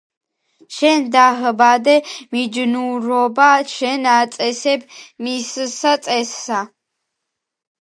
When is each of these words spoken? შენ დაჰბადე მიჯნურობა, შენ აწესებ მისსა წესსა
შენ 0.77 1.03
დაჰბადე 1.15 1.93
მიჯნურობა, 2.31 3.51
შენ 3.83 4.09
აწესებ 4.15 4.89
მისსა 5.29 5.95
წესსა 6.11 6.67